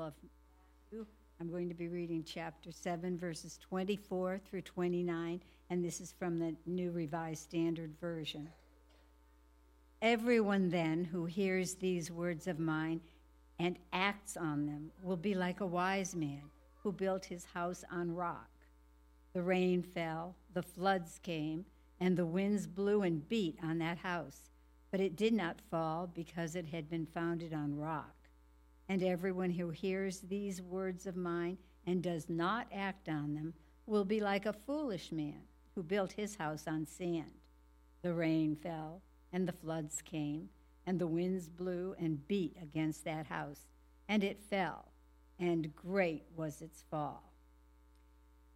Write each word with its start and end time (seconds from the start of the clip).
Of 0.00 0.14
Matthew. 0.92 1.06
I'm 1.40 1.50
going 1.50 1.68
to 1.68 1.74
be 1.74 1.88
reading 1.88 2.22
chapter 2.22 2.70
7, 2.70 3.18
verses 3.18 3.58
24 3.68 4.40
through 4.48 4.62
29, 4.62 5.40
and 5.70 5.84
this 5.84 6.00
is 6.00 6.14
from 6.16 6.38
the 6.38 6.54
New 6.66 6.92
Revised 6.92 7.42
Standard 7.42 7.90
Version. 8.00 8.48
Everyone 10.00 10.68
then 10.68 11.02
who 11.02 11.24
hears 11.24 11.74
these 11.74 12.12
words 12.12 12.46
of 12.46 12.60
mine 12.60 13.00
and 13.58 13.76
acts 13.92 14.36
on 14.36 14.66
them 14.66 14.92
will 15.02 15.16
be 15.16 15.34
like 15.34 15.60
a 15.60 15.66
wise 15.66 16.14
man 16.14 16.42
who 16.84 16.92
built 16.92 17.24
his 17.24 17.46
house 17.46 17.82
on 17.90 18.14
rock. 18.14 18.50
The 19.32 19.42
rain 19.42 19.82
fell, 19.82 20.36
the 20.54 20.62
floods 20.62 21.18
came, 21.24 21.64
and 21.98 22.16
the 22.16 22.26
winds 22.26 22.68
blew 22.68 23.02
and 23.02 23.28
beat 23.28 23.58
on 23.64 23.78
that 23.78 23.98
house, 23.98 24.42
but 24.92 25.00
it 25.00 25.16
did 25.16 25.32
not 25.32 25.60
fall 25.72 26.08
because 26.14 26.54
it 26.54 26.66
had 26.66 26.88
been 26.88 27.06
founded 27.06 27.52
on 27.52 27.76
rock. 27.76 28.14
And 28.88 29.02
everyone 29.02 29.50
who 29.50 29.70
hears 29.70 30.20
these 30.20 30.62
words 30.62 31.06
of 31.06 31.16
mine 31.16 31.58
and 31.86 32.02
does 32.02 32.28
not 32.28 32.66
act 32.72 33.08
on 33.08 33.34
them 33.34 33.54
will 33.86 34.04
be 34.04 34.20
like 34.20 34.46
a 34.46 34.52
foolish 34.52 35.12
man 35.12 35.42
who 35.74 35.82
built 35.82 36.12
his 36.12 36.36
house 36.36 36.66
on 36.66 36.86
sand. 36.86 37.32
The 38.02 38.14
rain 38.14 38.56
fell, 38.56 39.02
and 39.32 39.46
the 39.46 39.52
floods 39.52 40.02
came, 40.02 40.48
and 40.86 40.98
the 40.98 41.06
winds 41.06 41.48
blew 41.48 41.94
and 41.98 42.26
beat 42.28 42.56
against 42.62 43.04
that 43.04 43.26
house, 43.26 43.66
and 44.08 44.24
it 44.24 44.42
fell, 44.42 44.86
and 45.38 45.74
great 45.76 46.24
was 46.34 46.62
its 46.62 46.82
fall. 46.90 47.32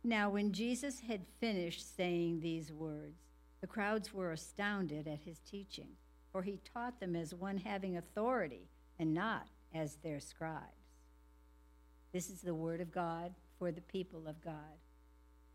Now, 0.05 0.30
when 0.30 0.53
Jesus 0.53 1.01
had 1.01 1.27
finished 1.39 1.97
saying 1.97 2.41
these 2.41 2.73
words, 2.73 3.21
the 3.61 3.67
crowds 3.67 4.13
were 4.13 4.33
astounded 4.33 5.07
at 5.07 5.21
his 5.21 5.39
teaching, 5.41 5.91
for 6.33 6.43
he 6.43 6.59
taught 6.75 6.99
them 6.99 7.15
as 7.15 7.35
one 7.35 7.59
having 7.59 7.97
authority 7.97 8.69
and 8.99 9.15
not 9.15 9.47
as 9.75 9.97
their 9.97 10.21
scribes. 10.21 10.60
This 12.13 12.29
is 12.29 12.41
the 12.41 12.55
word 12.55 12.80
of 12.80 12.93
God 12.93 13.33
for 13.59 13.73
the 13.73 13.80
people 13.80 14.27
of 14.27 14.41
God. 14.43 14.55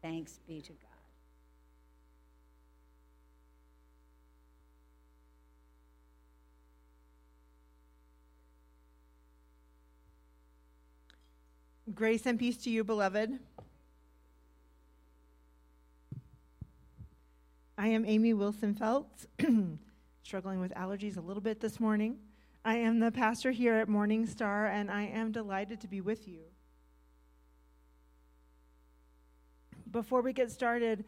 Thanks 0.01 0.39
be 0.47 0.61
to 0.61 0.71
God. 0.71 0.97
Grace 11.95 12.25
and 12.25 12.37
peace 12.37 12.57
to 12.57 12.69
you, 12.69 12.83
beloved. 12.83 13.39
I 17.77 17.87
am 17.87 18.05
Amy 18.05 18.33
Wilson 18.33 18.73
Feltz, 18.73 19.27
struggling 20.23 20.59
with 20.59 20.73
allergies 20.73 21.15
a 21.15 21.21
little 21.21 21.41
bit 21.41 21.61
this 21.61 21.79
morning. 21.79 22.17
I 22.67 22.75
am 22.75 22.99
the 22.99 23.13
pastor 23.13 23.51
here 23.51 23.75
at 23.75 23.87
Morning 23.87 24.25
Star, 24.25 24.65
and 24.65 24.91
I 24.91 25.03
am 25.03 25.31
delighted 25.31 25.79
to 25.79 25.87
be 25.87 26.01
with 26.01 26.27
you. 26.27 26.41
Before 29.89 30.21
we 30.21 30.33
get 30.33 30.51
started 30.51 31.05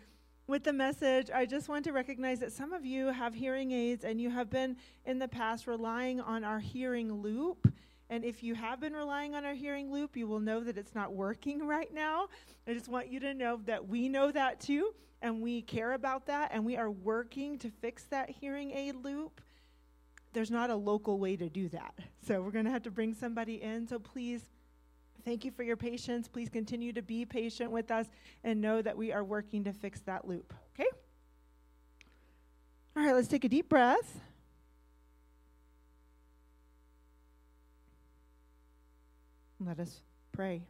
with 0.47 0.63
the 0.63 0.71
message, 0.71 1.29
I 1.29 1.45
just 1.45 1.67
want 1.67 1.83
to 1.83 1.91
recognize 1.91 2.39
that 2.39 2.53
some 2.53 2.71
of 2.71 2.85
you 2.85 3.07
have 3.07 3.33
hearing 3.33 3.73
aids 3.73 4.05
and 4.05 4.21
you 4.21 4.29
have 4.29 4.49
been 4.49 4.77
in 5.03 5.19
the 5.19 5.27
past 5.27 5.67
relying 5.67 6.21
on 6.21 6.45
our 6.45 6.59
hearing 6.59 7.11
loop. 7.11 7.69
And 8.09 8.23
if 8.23 8.41
you 8.41 8.55
have 8.55 8.79
been 8.79 8.93
relying 8.93 9.35
on 9.35 9.43
our 9.43 9.53
hearing 9.53 9.91
loop, 9.91 10.15
you 10.15 10.27
will 10.27 10.39
know 10.39 10.61
that 10.61 10.77
it's 10.77 10.95
not 10.95 11.11
working 11.11 11.67
right 11.67 11.93
now. 11.93 12.29
I 12.69 12.73
just 12.73 12.87
want 12.87 13.09
you 13.09 13.19
to 13.19 13.33
know 13.33 13.59
that 13.65 13.85
we 13.85 14.07
know 14.07 14.31
that 14.31 14.61
too 14.61 14.93
and 15.21 15.41
we 15.41 15.61
care 15.61 15.91
about 15.91 16.25
that 16.27 16.51
and 16.53 16.65
we 16.65 16.77
are 16.77 16.89
working 16.89 17.57
to 17.57 17.69
fix 17.69 18.05
that 18.05 18.29
hearing 18.29 18.71
aid 18.71 18.95
loop, 18.95 19.41
there's 20.33 20.51
not 20.51 20.69
a 20.69 20.75
local 20.75 21.19
way 21.19 21.35
to 21.35 21.49
do 21.49 21.69
that. 21.69 21.95
So 22.25 22.41
we're 22.41 22.51
going 22.51 22.65
to 22.65 22.71
have 22.71 22.83
to 22.83 22.91
bring 22.91 23.13
somebody 23.13 23.61
in. 23.61 23.87
So 23.87 23.99
please, 23.99 24.41
thank 25.25 25.43
you 25.43 25.51
for 25.51 25.63
your 25.63 25.77
patience. 25.77 26.27
Please 26.27 26.49
continue 26.49 26.93
to 26.93 27.01
be 27.01 27.25
patient 27.25 27.71
with 27.71 27.91
us 27.91 28.07
and 28.43 28.61
know 28.61 28.81
that 28.81 28.97
we 28.97 29.11
are 29.11 29.23
working 29.23 29.63
to 29.63 29.73
fix 29.73 30.01
that 30.01 30.27
loop. 30.27 30.53
Okay? 30.75 30.89
All 32.95 33.03
right, 33.03 33.15
let's 33.15 33.27
take 33.27 33.43
a 33.43 33.49
deep 33.49 33.69
breath. 33.69 34.19
Let 39.59 39.79
us 39.79 40.01
pray. 40.31 40.63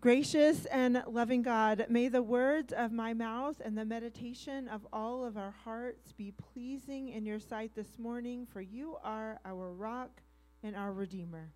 Gracious 0.00 0.64
and 0.66 1.02
loving 1.08 1.42
God, 1.42 1.86
may 1.88 2.06
the 2.06 2.22
words 2.22 2.72
of 2.72 2.92
my 2.92 3.12
mouth 3.14 3.60
and 3.64 3.76
the 3.76 3.84
meditation 3.84 4.68
of 4.68 4.86
all 4.92 5.24
of 5.24 5.36
our 5.36 5.50
hearts 5.64 6.12
be 6.12 6.30
pleasing 6.30 7.08
in 7.08 7.26
your 7.26 7.40
sight 7.40 7.72
this 7.74 7.98
morning, 7.98 8.46
for 8.46 8.60
you 8.60 8.96
are 9.02 9.40
our 9.44 9.72
rock 9.72 10.22
and 10.62 10.76
our 10.76 10.92
Redeemer. 10.92 11.50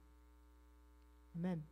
Amen. 1.38 1.62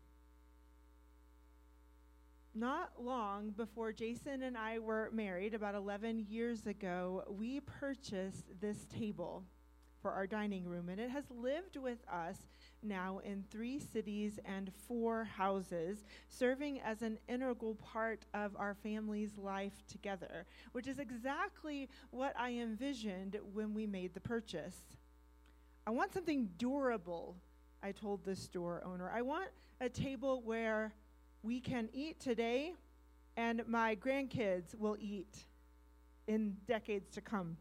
Not 2.55 2.93
long 3.01 3.51
before 3.51 3.93
Jason 3.93 4.45
and 4.45 4.57
I 4.57 4.79
were 4.79 5.11
married, 5.13 5.55
about 5.55 5.75
11 5.75 6.27
years 6.29 6.69
ago, 6.69 7.25
we 7.29 7.59
purchased 7.59 8.45
this 8.61 8.85
table 8.97 9.43
for 10.01 10.11
our 10.13 10.27
dining 10.27 10.65
room, 10.65 10.89
and 10.89 11.01
it 11.01 11.11
has 11.11 11.25
lived 11.31 11.77
with 11.77 11.99
us 12.11 12.37
now 12.83 13.21
in 13.25 13.45
three 13.51 13.79
cities 13.79 14.39
and 14.45 14.71
four 14.89 15.25
houses, 15.25 16.05
serving 16.29 16.81
as 16.81 17.03
an 17.03 17.19
integral 17.29 17.75
part 17.75 18.25
of 18.35 18.57
our 18.57 18.75
family's 18.75 19.37
life 19.37 19.83
together, 19.87 20.47
which 20.73 20.87
is 20.87 20.99
exactly 20.99 21.89
what 22.11 22.35
I 22.39 22.53
envisioned 22.53 23.39
when 23.53 23.75
we 23.75 23.87
made 23.87 24.15
the 24.15 24.21
purchase. 24.21 24.77
I 25.87 25.91
want 25.91 26.13
something 26.13 26.49
durable, 26.57 27.37
I 27.83 27.93
told 27.93 28.25
the 28.25 28.37
store 28.37 28.83
owner. 28.85 29.11
I 29.15 29.23
want 29.23 29.49
a 29.81 29.89
table 29.89 30.43
where 30.45 30.93
we 31.43 31.61
can 31.61 31.89
eat 31.93 32.21
today 32.21 32.75
and 33.37 33.67
my 33.67 33.97
grandkids 33.97 34.75
will 34.75 34.97
eat 35.01 35.47
in 36.27 36.57
decades 36.67 37.11
to 37.11 37.21
come. 37.21 37.57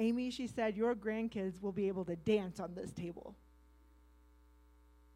Amy, 0.00 0.30
she 0.30 0.46
said, 0.46 0.76
your 0.76 0.94
grandkids 0.94 1.60
will 1.60 1.72
be 1.72 1.86
able 1.86 2.04
to 2.06 2.16
dance 2.16 2.58
on 2.58 2.74
this 2.74 2.90
table. 2.90 3.36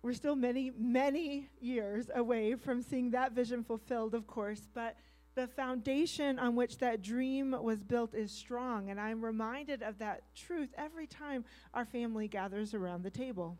We're 0.03 0.13
still 0.13 0.37
many, 0.37 0.71
many 0.79 1.49
years 1.59 2.11
away 2.15 2.55
from 2.57 2.83
seeing 2.83 3.11
that 3.13 3.33
vision 3.33 3.65
fulfilled, 3.65 4.15
of 4.15 4.27
course, 4.27 4.69
but 4.75 4.97
the 5.35 5.49
foundation 5.49 6.39
on 6.39 6.55
which 6.55 6.79
that 6.79 7.03
dream 7.03 7.57
was 7.63 7.83
built 7.83 8.15
is 8.15 8.31
strong, 8.31 8.91
and 8.91 9.01
I'm 9.01 9.25
reminded 9.25 9.83
of 9.83 9.99
that 9.99 10.23
truth 10.37 10.69
every 10.77 11.07
time 11.07 11.47
our 11.73 11.87
family 11.87 12.29
gathers 12.29 12.75
around 12.75 13.03
the 13.03 13.11
table. 13.11 13.57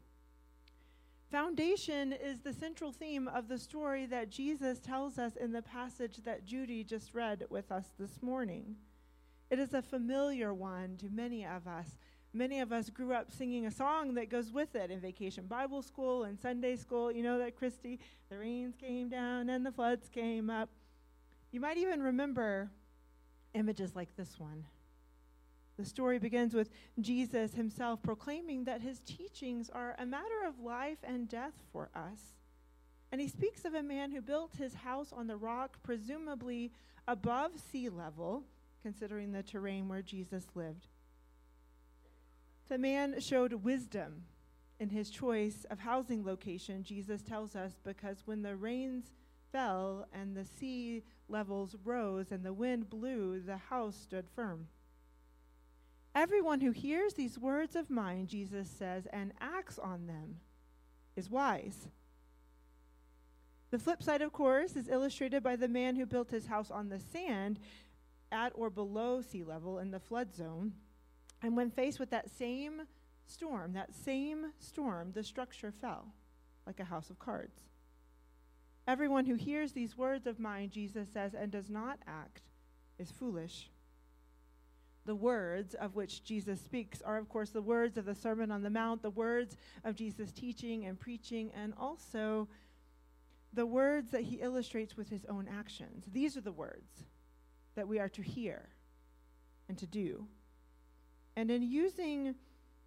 Foundation 1.31 2.13
is 2.13 2.41
the 2.41 2.53
central 2.53 2.93
theme 2.93 3.27
of 3.29 3.49
the 3.49 3.59
story 3.59 4.05
that 4.07 4.29
Jesus 4.29 4.79
tells 4.79 5.19
us 5.19 5.37
in 5.37 5.53
the 5.53 5.63
passage 5.63 6.19
that 6.25 6.45
Judy 6.45 6.85
just 6.85 7.15
read 7.15 7.45
with 7.49 7.73
us 7.73 7.87
this 7.99 8.23
morning. 8.23 8.77
It 9.51 9.59
is 9.59 9.75
a 9.75 9.83
familiar 9.83 10.53
one 10.53 10.97
to 10.99 11.09
many 11.11 11.45
of 11.45 11.67
us 11.67 11.97
many 12.35 12.59
of 12.61 12.73
us 12.73 12.91
grew 12.91 13.13
up 13.13 13.31
singing 13.31 13.67
a 13.67 13.71
song 13.71 14.15
that 14.15 14.29
goes 14.29 14.53
with 14.53 14.75
it 14.75 14.91
in 14.91 15.01
vacation 15.01 15.47
Bible 15.47 15.83
school 15.83 16.25
and 16.25 16.39
Sunday 16.39 16.77
school. 16.77 17.13
You 17.13 17.23
know 17.23 17.39
that, 17.39 17.57
Christy? 17.57 18.01
The 18.29 18.39
rains 18.39 18.75
came 18.77 19.09
down 19.09 19.49
and 19.49 19.65
the 19.65 19.73
floods 19.73 20.09
came 20.09 20.51
up. 20.51 20.69
You 21.53 21.61
might 21.61 21.79
even 21.79 22.03
remember 22.03 22.71
images 23.55 23.95
like 23.95 24.17
this 24.17 24.39
one. 24.39 24.65
The 25.77 25.85
story 25.85 26.19
begins 26.19 26.55
with 26.55 26.71
Jesus 27.01 27.55
himself 27.55 28.03
proclaiming 28.03 28.65
that 28.65 28.81
his 28.81 29.01
teachings 29.01 29.71
are 29.71 29.95
a 29.99 30.07
matter 30.07 30.47
of 30.47 30.61
life 30.61 30.99
and 31.05 31.29
death 31.29 31.55
for 31.73 31.91
us. 31.95 32.35
And 33.13 33.21
he 33.21 33.29
speaks 33.29 33.65
of 33.65 33.75
a 33.75 33.83
man 33.83 34.11
who 34.11 34.21
built 34.21 34.57
his 34.57 34.75
house 34.75 35.13
on 35.13 35.29
the 35.29 35.37
rock, 35.37 35.79
presumably 35.83 36.73
above 37.07 37.53
sea 37.71 37.89
level, 37.89 38.45
considering 38.85 39.33
the 39.33 39.43
terrain 39.43 39.89
where 39.89 40.03
Jesus 40.03 40.45
lived. 40.55 40.89
The 42.69 42.77
man 42.77 43.19
showed 43.19 43.65
wisdom 43.65 44.25
in 44.79 44.91
his 44.91 45.09
choice 45.09 45.65
of 45.71 45.79
housing 45.79 46.23
location, 46.23 46.85
Jesus 46.85 47.23
tells 47.23 47.57
us, 47.57 47.73
because 47.83 48.19
when 48.27 48.43
the 48.43 48.57
rains 48.57 49.07
fell 49.51 50.07
and 50.13 50.37
the 50.37 50.45
sea 50.45 51.03
levels 51.29 51.77
rose 51.83 52.31
and 52.31 52.45
the 52.45 52.53
wind 52.53 52.91
blew, 52.91 53.41
the 53.41 53.57
house 53.57 53.97
stood 53.97 54.27
firm. 54.37 54.67
Everyone 56.15 56.61
who 56.61 56.73
hears 56.73 57.15
these 57.15 57.39
words 57.39 57.77
of 57.77 57.89
mine, 57.89 58.27
Jesus 58.27 58.69
says, 58.69 59.07
and 59.13 59.33
acts 59.41 59.79
on 59.79 60.07
them 60.07 60.37
is 61.17 61.31
wise. 61.31 61.89
The 63.71 63.79
flip 63.79 64.03
side, 64.03 64.23
of 64.23 64.33
course, 64.33 64.77
is 64.77 64.89
illustrated 64.89 65.43
by 65.43 65.57
the 65.57 65.67
man 65.67 65.97
who 65.97 66.07
built 66.07 66.31
his 66.31 66.47
house 66.47 66.71
on 66.71 66.91
the 66.91 67.01
sand 67.01 67.59
at 68.35 68.53
or 68.55 68.69
below 68.69 69.23
sea 69.23 69.45
level 69.45 69.79
in 69.79 69.91
the 69.91 70.01
flood 70.01 70.35
zone. 70.35 70.75
And 71.41 71.57
when 71.57 71.71
faced 71.71 71.99
with 72.01 72.11
that 72.11 72.29
same 72.29 72.83
storm, 73.27 73.73
that 73.73 73.95
same 73.95 74.53
storm, 74.59 75.13
the 75.13 75.25
structure 75.25 75.73
fell 75.73 76.13
like 76.67 76.81
a 76.81 76.85
house 76.85 77.09
of 77.09 77.19
cards. 77.19 77.63
Everyone 78.87 79.25
who 79.25 79.35
hears 79.35 79.73
these 79.73 79.97
words 79.97 80.27
of 80.27 80.39
mine, 80.39 80.69
Jesus 80.69 81.09
says, 81.11 81.33
and 81.35 81.51
does 81.51 81.71
not 81.71 81.99
act 82.07 82.43
is 82.99 83.11
foolish. 83.11 83.71
the 85.07 85.15
words 85.15 85.75
of 85.75 85.95
which 85.95 86.25
Jesus 86.25 86.61
speaks 86.61 87.03
are, 87.03 87.19
of 87.19 87.29
course, 87.29 87.51
the 87.51 87.63
words 87.63 87.99
of 87.99 88.07
the 88.07 88.15
Sermon 88.15 88.51
on 88.51 88.63
the 88.63 88.71
Mount, 88.71 89.03
the 89.03 89.11
words 89.11 89.57
of 89.85 89.95
Jesus' 89.95 90.33
teaching 90.33 90.87
and 90.87 90.99
preaching, 90.99 91.51
and 91.55 91.75
also 91.79 92.49
the 93.53 93.67
words 93.67 94.11
that 94.11 94.23
he 94.23 94.37
illustrates 94.37 94.97
with 94.97 95.09
his 95.11 95.25
own 95.27 95.49
actions. 95.49 96.05
These 96.11 96.37
are 96.37 96.41
the 96.41 96.53
words 96.53 97.05
that 97.75 97.89
we 97.89 97.99
are 97.99 98.09
to 98.11 98.23
hear 98.23 98.69
and 99.69 99.79
to 99.79 99.87
do. 99.87 100.27
And 101.37 101.51
in 101.51 101.63
using 101.63 102.35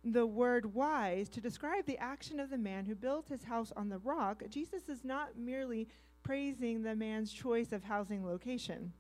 the 0.03 0.25
word 0.25 0.73
wise 0.73 1.27
to 1.29 1.41
describe 1.41 1.85
the 1.85 1.97
action 1.97 2.39
of 2.39 2.49
the 2.49 2.57
man 2.57 2.85
who 2.85 2.95
built 2.95 3.27
his 3.27 3.43
house 3.43 3.73
on 3.75 3.89
the 3.89 3.97
rock, 3.99 4.43
Jesus 4.49 4.89
is 4.89 5.03
not 5.03 5.37
merely 5.37 5.87
praising 6.23 6.83
the 6.83 6.95
man's 6.95 7.31
choice 7.31 7.71
of 7.71 7.83
housing 7.83 8.25
location. 8.25 8.93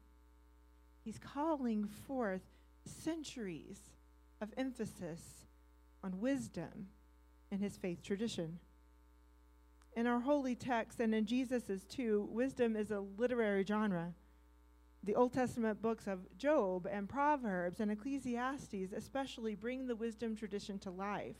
He's 1.03 1.19
calling 1.19 1.85
forth 1.85 2.41
centuries 2.85 3.79
of 4.41 4.53
emphasis 4.57 5.45
on 6.03 6.19
wisdom 6.19 6.87
in 7.51 7.59
his 7.59 7.77
faith 7.77 8.01
tradition. 8.03 8.59
In 9.95 10.05
our 10.05 10.19
holy 10.19 10.55
text 10.55 10.99
and 10.99 11.15
in 11.15 11.25
Jesus's 11.25 11.83
too, 11.85 12.27
wisdom 12.31 12.75
is 12.75 12.91
a 12.91 12.99
literary 13.17 13.65
genre. 13.65 14.13
The 15.07 15.15
Old 15.15 15.31
Testament 15.31 15.81
books 15.81 16.05
of 16.05 16.19
Job 16.37 16.85
and 16.91 17.07
Proverbs 17.07 17.79
and 17.79 17.89
Ecclesiastes 17.89 18.91
especially 18.93 19.55
bring 19.55 19.87
the 19.87 19.95
wisdom 19.95 20.35
tradition 20.35 20.77
to 20.79 20.91
life. 20.91 21.37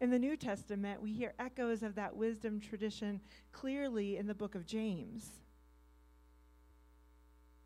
In 0.00 0.10
the 0.10 0.18
New 0.18 0.36
Testament, 0.36 1.00
we 1.00 1.12
hear 1.12 1.32
echoes 1.38 1.84
of 1.84 1.94
that 1.94 2.16
wisdom 2.16 2.58
tradition 2.58 3.20
clearly 3.52 4.16
in 4.16 4.26
the 4.26 4.34
book 4.34 4.56
of 4.56 4.66
James. 4.66 5.38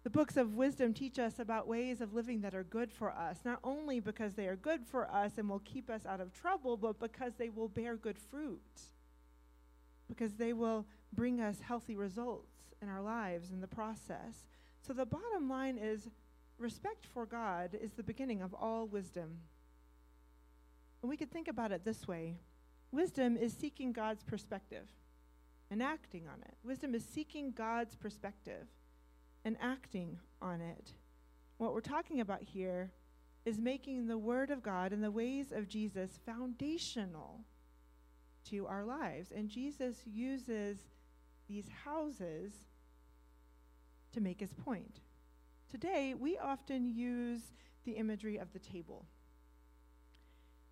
The 0.02 0.10
books 0.10 0.36
of 0.36 0.56
wisdom 0.56 0.92
teach 0.92 1.18
us 1.18 1.38
about 1.38 1.66
ways 1.66 2.02
of 2.02 2.12
living 2.12 2.42
that 2.42 2.54
are 2.54 2.64
good 2.64 2.92
for 2.92 3.10
us, 3.10 3.38
not 3.42 3.60
only 3.64 3.98
because 3.98 4.34
they 4.34 4.46
are 4.46 4.56
good 4.56 4.84
for 4.84 5.10
us 5.10 5.38
and 5.38 5.48
will 5.48 5.60
keep 5.60 5.88
us 5.88 6.04
out 6.04 6.20
of 6.20 6.34
trouble, 6.34 6.76
but 6.76 7.00
because 7.00 7.32
they 7.38 7.48
will 7.48 7.68
bear 7.68 7.96
good 7.96 8.18
fruit, 8.18 8.60
because 10.06 10.34
they 10.34 10.52
will 10.52 10.84
bring 11.14 11.40
us 11.40 11.60
healthy 11.60 11.96
results 11.96 12.74
in 12.82 12.90
our 12.90 13.00
lives 13.00 13.52
in 13.52 13.62
the 13.62 13.66
process. 13.66 14.44
So 14.86 14.92
the 14.92 15.06
bottom 15.06 15.48
line 15.48 15.78
is 15.78 16.08
respect 16.58 17.06
for 17.06 17.26
God 17.26 17.76
is 17.80 17.92
the 17.92 18.02
beginning 18.02 18.42
of 18.42 18.54
all 18.54 18.86
wisdom. 18.86 19.38
And 21.02 21.08
we 21.08 21.16
could 21.16 21.30
think 21.30 21.48
about 21.48 21.72
it 21.72 21.84
this 21.84 22.06
way 22.06 22.36
wisdom 22.92 23.36
is 23.36 23.52
seeking 23.52 23.92
God's 23.92 24.22
perspective 24.24 24.88
and 25.70 25.82
acting 25.82 26.26
on 26.26 26.40
it. 26.42 26.54
Wisdom 26.64 26.94
is 26.94 27.04
seeking 27.04 27.52
God's 27.52 27.94
perspective 27.94 28.66
and 29.44 29.56
acting 29.60 30.18
on 30.42 30.60
it. 30.60 30.92
What 31.58 31.72
we're 31.72 31.80
talking 31.80 32.20
about 32.20 32.42
here 32.42 32.90
is 33.44 33.58
making 33.58 34.06
the 34.06 34.18
Word 34.18 34.50
of 34.50 34.62
God 34.62 34.92
and 34.92 35.02
the 35.02 35.10
ways 35.10 35.52
of 35.52 35.68
Jesus 35.68 36.18
foundational 36.26 37.40
to 38.50 38.66
our 38.66 38.84
lives. 38.84 39.30
And 39.34 39.48
Jesus 39.48 39.96
uses 40.06 40.78
these 41.48 41.68
houses 41.84 42.52
to 44.12 44.20
make 44.20 44.40
his 44.40 44.52
point. 44.52 45.00
Today, 45.70 46.14
we 46.14 46.36
often 46.36 46.88
use 46.88 47.52
the 47.84 47.92
imagery 47.92 48.36
of 48.38 48.52
the 48.52 48.58
table. 48.58 49.06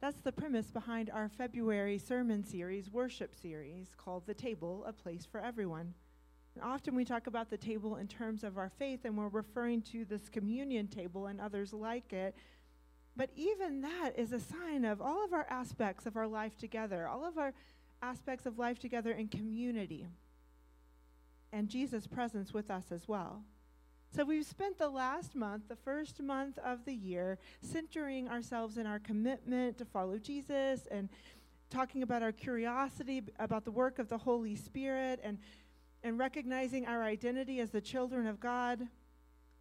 That's 0.01 0.21
the 0.21 0.33
premise 0.33 0.71
behind 0.71 1.11
our 1.11 1.29
February 1.29 1.99
sermon 1.99 2.45
series, 2.45 2.91
worship 2.91 3.35
series, 3.35 3.89
called 3.97 4.27
The 4.27 4.35
Table, 4.35 4.85
a 4.87 4.93
Place 4.93 5.27
for 5.31 5.41
Everyone. 5.41 5.95
And 6.55 6.65
often 6.65 6.95
we 6.95 7.05
talk 7.05 7.27
about 7.27 7.51
the 7.51 7.57
table 7.57 7.97
in 7.97 8.09
terms 8.09 8.45
of 8.45 8.59
our 8.59 8.71
faith, 8.79 9.05
and 9.05 9.17
we're 9.17 9.29
referring 9.29 9.83
to 9.83 10.05
this 10.05 10.29
communion 10.29 10.89
table 10.89 11.27
and 11.27 11.41
others 11.41 11.73
like 11.73 12.13
it. 12.13 12.35
But 13.17 13.31
even 13.35 13.81
that 13.83 14.13
is 14.17 14.33
a 14.33 14.41
sign 14.41 14.85
of 14.85 15.01
all 15.01 15.25
of 15.25 15.33
our 15.33 15.47
aspects 15.51 16.07
of 16.07 16.17
our 16.17 16.29
life 16.29 16.57
together, 16.57 17.09
all 17.09 17.25
of 17.25 17.37
our 17.37 17.53
aspects 18.01 18.47
of 18.47 18.59
life 18.59 18.79
together 18.79 19.13
in 19.13 19.27
community, 19.27 20.07
and 21.53 21.69
Jesus' 21.69 22.07
presence 22.07 22.53
with 22.53 22.71
us 22.71 22.93
as 22.93 23.09
well. 23.09 23.43
So 24.15 24.25
we've 24.25 24.47
spent 24.47 24.79
the 24.79 24.89
last 24.89 25.35
month, 25.35 25.69
the 25.69 25.77
first 25.77 26.23
month 26.23 26.59
of 26.59 26.85
the 26.85 26.95
year, 26.95 27.39
centering 27.61 28.29
ourselves 28.29 28.79
in 28.79 28.87
our 28.87 28.99
commitment 28.99 29.77
to 29.79 29.85
follow 29.85 30.19
Jesus 30.19 30.87
and 30.91 31.09
talking 31.69 32.03
about 32.03 32.23
our 32.23 32.33
curiosity 32.33 33.23
about 33.39 33.65
the 33.65 33.71
work 33.71 33.99
of 33.99 34.09
the 34.09 34.17
Holy 34.17 34.57
Spirit 34.57 35.21
and 35.23 35.39
and 36.03 36.19
recognizing 36.19 36.87
our 36.87 37.03
identity 37.03 37.61
as 37.61 37.71
the 37.71 37.81
children 37.81 38.27
of 38.27 38.41
God. 38.41 38.87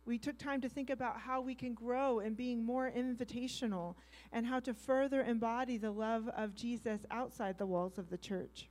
We 0.05 0.17
took 0.17 0.37
time 0.37 0.61
to 0.61 0.69
think 0.69 0.89
about 0.89 1.19
how 1.19 1.41
we 1.41 1.55
can 1.55 1.73
grow 1.73 2.19
in 2.19 2.33
being 2.33 2.63
more 2.63 2.89
invitational 2.89 3.95
and 4.31 4.45
how 4.45 4.59
to 4.61 4.73
further 4.73 5.21
embody 5.23 5.77
the 5.77 5.91
love 5.91 6.29
of 6.29 6.55
Jesus 6.55 7.01
outside 7.11 7.57
the 7.57 7.65
walls 7.65 7.97
of 7.97 8.09
the 8.09 8.17
church. 8.17 8.69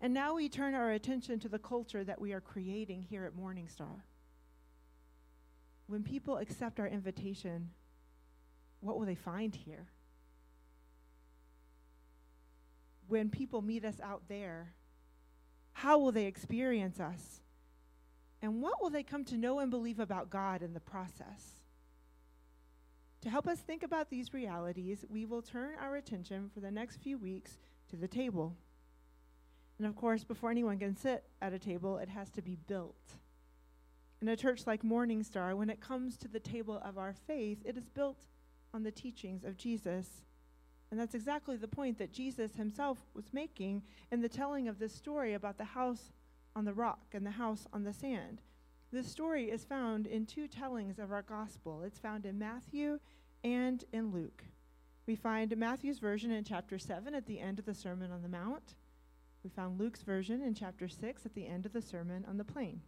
And 0.00 0.12
now 0.12 0.34
we 0.34 0.48
turn 0.48 0.74
our 0.74 0.90
attention 0.90 1.38
to 1.40 1.48
the 1.48 1.58
culture 1.58 2.04
that 2.04 2.20
we 2.20 2.32
are 2.32 2.40
creating 2.40 3.02
here 3.02 3.24
at 3.24 3.36
Morningstar. 3.36 4.02
When 5.86 6.02
people 6.02 6.36
accept 6.36 6.80
our 6.80 6.86
invitation, 6.86 7.70
what 8.80 8.98
will 8.98 9.06
they 9.06 9.14
find 9.14 9.54
here? 9.54 9.86
When 13.08 13.30
people 13.30 13.62
meet 13.62 13.84
us 13.84 14.00
out 14.02 14.22
there, 14.28 14.74
how 15.72 15.98
will 15.98 16.12
they 16.12 16.26
experience 16.26 17.00
us? 17.00 17.40
And 18.42 18.60
what 18.60 18.82
will 18.82 18.90
they 18.90 19.02
come 19.02 19.24
to 19.26 19.36
know 19.36 19.60
and 19.60 19.70
believe 19.70 20.00
about 20.00 20.30
God 20.30 20.62
in 20.62 20.74
the 20.74 20.80
process? 20.80 21.56
To 23.22 23.30
help 23.30 23.46
us 23.46 23.58
think 23.58 23.82
about 23.82 24.10
these 24.10 24.34
realities, 24.34 25.04
we 25.08 25.24
will 25.24 25.42
turn 25.42 25.74
our 25.80 25.96
attention 25.96 26.50
for 26.52 26.60
the 26.60 26.70
next 26.70 26.98
few 26.98 27.18
weeks 27.18 27.58
to 27.90 27.96
the 27.96 28.08
table. 28.08 28.56
And 29.78 29.86
of 29.86 29.94
course, 29.94 30.24
before 30.24 30.50
anyone 30.50 30.78
can 30.78 30.96
sit 30.96 31.24
at 31.42 31.52
a 31.52 31.58
table, 31.58 31.98
it 31.98 32.08
has 32.08 32.30
to 32.30 32.42
be 32.42 32.56
built. 32.66 33.16
In 34.22 34.28
a 34.28 34.36
church 34.36 34.66
like 34.66 34.82
Morningstar, 34.82 35.54
when 35.54 35.68
it 35.68 35.80
comes 35.80 36.16
to 36.18 36.28
the 36.28 36.40
table 36.40 36.80
of 36.84 36.96
our 36.96 37.12
faith, 37.12 37.58
it 37.64 37.76
is 37.76 37.88
built 37.88 38.26
on 38.72 38.82
the 38.82 38.90
teachings 38.90 39.44
of 39.44 39.58
Jesus. 39.58 40.22
And 40.90 40.98
that's 40.98 41.14
exactly 41.14 41.56
the 41.56 41.68
point 41.68 41.98
that 41.98 42.12
Jesus 42.12 42.54
himself 42.54 42.98
was 43.12 43.32
making 43.32 43.82
in 44.10 44.22
the 44.22 44.28
telling 44.28 44.68
of 44.68 44.78
this 44.78 44.94
story 44.94 45.34
about 45.34 45.58
the 45.58 45.64
house 45.64 46.12
on 46.54 46.64
the 46.64 46.72
rock 46.72 47.06
and 47.12 47.26
the 47.26 47.30
house 47.32 47.66
on 47.72 47.84
the 47.84 47.92
sand. 47.92 48.40
This 48.92 49.10
story 49.10 49.50
is 49.50 49.64
found 49.64 50.06
in 50.06 50.24
two 50.24 50.48
tellings 50.48 50.98
of 50.98 51.12
our 51.12 51.22
gospel. 51.22 51.82
It's 51.82 51.98
found 51.98 52.24
in 52.24 52.38
Matthew 52.38 52.98
and 53.44 53.84
in 53.92 54.12
Luke. 54.12 54.44
We 55.06 55.16
find 55.16 55.54
Matthew's 55.56 55.98
version 55.98 56.30
in 56.30 56.44
chapter 56.44 56.78
7 56.78 57.14
at 57.14 57.26
the 57.26 57.40
end 57.40 57.58
of 57.58 57.66
the 57.66 57.74
Sermon 57.74 58.10
on 58.10 58.22
the 58.22 58.28
Mount. 58.28 58.74
We 59.46 59.50
found 59.50 59.78
Luke's 59.78 60.02
version 60.02 60.42
in 60.42 60.54
chapter 60.54 60.88
6 60.88 61.24
at 61.24 61.34
the 61.36 61.46
end 61.46 61.66
of 61.66 61.72
the 61.72 61.80
Sermon 61.80 62.24
on 62.28 62.36
the 62.36 62.42
Plain. 62.42 62.80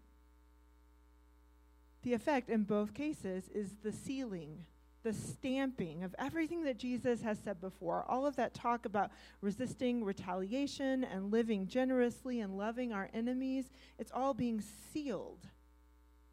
The 2.03 2.15
effect 2.15 2.51
in 2.51 2.65
both 2.65 2.95
cases 2.95 3.49
is 3.55 3.77
the 3.85 3.93
sealing, 3.93 4.65
the 5.05 5.13
stamping 5.13 6.03
of 6.03 6.17
everything 6.19 6.65
that 6.65 6.77
Jesus 6.77 7.23
has 7.23 7.39
said 7.39 7.61
before. 7.61 8.05
All 8.09 8.27
of 8.27 8.35
that 8.35 8.55
talk 8.55 8.87
about 8.87 9.13
resisting 9.41 10.03
retaliation 10.03 11.05
and 11.05 11.31
living 11.31 11.69
generously 11.69 12.41
and 12.41 12.59
loving 12.59 12.93
our 12.93 13.09
enemies, 13.15 13.71
it's 13.97 14.11
all 14.11 14.35
being 14.35 14.61
sealed 14.61 15.47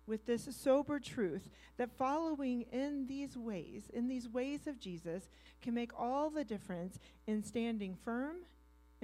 with 0.07 0.25
this 0.25 0.47
sober 0.59 0.99
truth 0.99 1.51
that 1.77 1.95
following 1.99 2.65
in 2.71 3.05
these 3.05 3.37
ways, 3.37 3.91
in 3.93 4.07
these 4.07 4.27
ways 4.27 4.65
of 4.65 4.79
Jesus, 4.79 5.29
can 5.61 5.75
make 5.75 5.91
all 5.95 6.31
the 6.31 6.43
difference 6.43 6.97
in 7.27 7.43
standing 7.43 7.95
firm 8.03 8.37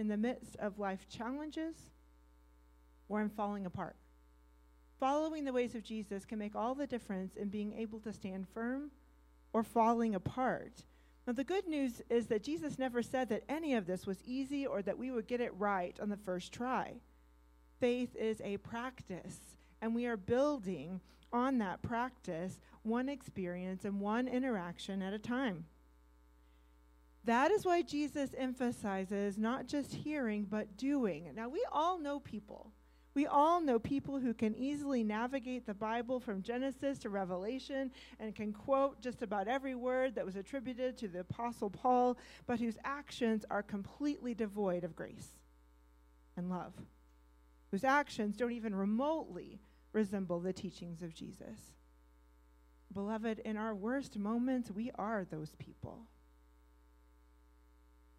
in 0.01 0.07
the 0.07 0.17
midst 0.17 0.57
of 0.57 0.79
life 0.79 1.07
challenges 1.07 1.75
or 3.07 3.21
in 3.21 3.29
falling 3.29 3.67
apart. 3.67 3.95
Following 4.99 5.45
the 5.45 5.53
ways 5.53 5.75
of 5.75 5.83
Jesus 5.83 6.25
can 6.25 6.39
make 6.39 6.55
all 6.55 6.73
the 6.73 6.87
difference 6.87 7.35
in 7.35 7.49
being 7.49 7.71
able 7.73 7.99
to 7.99 8.11
stand 8.11 8.47
firm 8.49 8.89
or 9.53 9.63
falling 9.63 10.15
apart. 10.15 10.83
Now, 11.27 11.33
the 11.33 11.43
good 11.43 11.67
news 11.67 12.01
is 12.09 12.25
that 12.27 12.43
Jesus 12.43 12.79
never 12.79 13.03
said 13.03 13.29
that 13.29 13.43
any 13.47 13.75
of 13.75 13.85
this 13.85 14.07
was 14.07 14.23
easy 14.25 14.65
or 14.65 14.81
that 14.81 14.97
we 14.97 15.11
would 15.11 15.27
get 15.27 15.39
it 15.39 15.53
right 15.55 15.95
on 16.01 16.09
the 16.09 16.17
first 16.17 16.51
try. 16.51 16.95
Faith 17.79 18.15
is 18.15 18.41
a 18.41 18.57
practice, 18.57 19.37
and 19.81 19.93
we 19.93 20.07
are 20.07 20.17
building 20.17 20.99
on 21.31 21.59
that 21.59 21.83
practice 21.83 22.59
one 22.81 23.07
experience 23.07 23.85
and 23.85 23.99
one 23.99 24.27
interaction 24.27 25.03
at 25.03 25.13
a 25.13 25.19
time. 25.19 25.65
That 27.25 27.51
is 27.51 27.65
why 27.65 27.83
Jesus 27.83 28.31
emphasizes 28.37 29.37
not 29.37 29.67
just 29.67 29.93
hearing, 29.93 30.45
but 30.49 30.77
doing. 30.77 31.29
Now, 31.35 31.49
we 31.49 31.63
all 31.71 31.99
know 31.99 32.19
people 32.19 32.73
we 33.13 33.27
all 33.27 33.59
know 33.59 33.77
people 33.77 34.19
who 34.19 34.33
can 34.33 34.55
easily 34.55 35.03
navigate 35.03 35.65
the 35.65 35.73
Bible 35.73 36.19
from 36.19 36.41
Genesis 36.41 36.97
to 36.99 37.09
Revelation 37.09 37.91
and 38.19 38.33
can 38.33 38.53
quote 38.53 39.01
just 39.01 39.21
about 39.21 39.49
every 39.49 39.75
word 39.75 40.15
that 40.15 40.25
was 40.25 40.37
attributed 40.37 40.97
to 40.97 41.09
the 41.09 41.19
Apostle 41.19 41.69
Paul, 41.69 42.17
but 42.45 42.59
whose 42.59 42.77
actions 42.85 43.43
are 43.51 43.63
completely 43.63 44.33
devoid 44.33 44.85
of 44.85 44.95
grace 44.95 45.27
and 46.37 46.49
love, 46.49 46.73
whose 47.71 47.83
actions 47.83 48.37
don't 48.37 48.53
even 48.53 48.73
remotely 48.73 49.59
resemble 49.91 50.39
the 50.39 50.53
teachings 50.53 51.01
of 51.01 51.13
Jesus. 51.13 51.73
Beloved, 52.93 53.39
in 53.39 53.57
our 53.57 53.75
worst 53.75 54.17
moments, 54.17 54.71
we 54.71 54.89
are 54.95 55.25
those 55.25 55.53
people. 55.59 56.07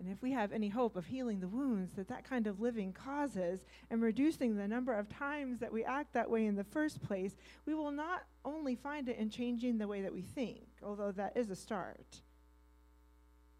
And 0.02 0.10
if 0.10 0.20
we 0.20 0.32
have 0.32 0.50
any 0.50 0.68
hope 0.68 0.96
of 0.96 1.06
healing 1.06 1.38
the 1.38 1.46
wounds 1.46 1.92
that 1.92 2.08
that 2.08 2.28
kind 2.28 2.48
of 2.48 2.60
living 2.60 2.92
causes 2.92 3.60
and 3.88 4.02
reducing 4.02 4.56
the 4.56 4.66
number 4.66 4.92
of 4.92 5.08
times 5.08 5.60
that 5.60 5.72
we 5.72 5.84
act 5.84 6.12
that 6.14 6.28
way 6.28 6.44
in 6.46 6.56
the 6.56 6.64
first 6.64 7.00
place, 7.00 7.36
we 7.66 7.74
will 7.74 7.92
not 7.92 8.24
only 8.44 8.74
find 8.74 9.08
it 9.08 9.16
in 9.16 9.30
changing 9.30 9.78
the 9.78 9.86
way 9.86 10.02
that 10.02 10.12
we 10.12 10.22
think, 10.22 10.66
although 10.84 11.12
that 11.12 11.36
is 11.36 11.50
a 11.50 11.54
start. 11.54 12.20